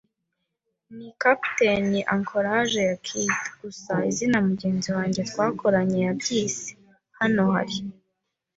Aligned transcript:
ni: 0.95 1.09
'Capt. 1.19 1.55
Anchorage 2.13 2.79
ya 2.89 2.95
Kidd'- 3.05 3.33
gusa 3.61 3.93
izina 4.11 4.37
mugenzi 4.47 4.89
wanjye 4.97 5.21
twakoranye 5.29 5.97
yabyise. 6.05 6.69
Hano 7.19 7.41
hari 7.55 7.77